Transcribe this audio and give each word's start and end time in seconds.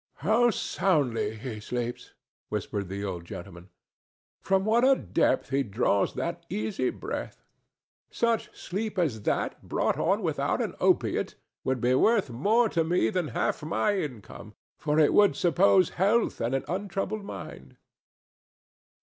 "How 0.25 0.49
soundly 0.49 1.35
he 1.35 1.59
sleeps!" 1.59 2.15
whispered 2.49 2.89
the 2.89 3.03
old 3.05 3.23
gentleman. 3.23 3.69
"From 4.41 4.65
what 4.65 4.83
a 4.83 4.95
depth 4.95 5.51
he 5.51 5.61
draws 5.61 6.15
that 6.15 6.43
easy 6.49 6.89
breath! 6.89 7.43
Such 8.09 8.49
sleep 8.57 8.97
as 8.97 9.21
that, 9.21 9.61
brought 9.61 9.99
on 9.99 10.23
without 10.23 10.59
an 10.59 10.73
opiate, 10.79 11.35
would 11.63 11.79
be 11.81 11.93
worth 11.93 12.31
more 12.31 12.67
to 12.69 12.83
me 12.83 13.11
than 13.11 13.27
half 13.27 13.61
my 13.61 13.95
income, 13.95 14.55
for 14.79 14.97
it 14.97 15.13
would 15.13 15.35
suppose 15.35 15.89
health 16.01 16.41
and 16.41 16.55
an 16.55 16.65
untroubled 16.67 17.23
mind." 17.23 17.77